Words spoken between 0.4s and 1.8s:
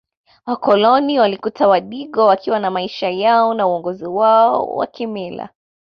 Wakoloni walikuta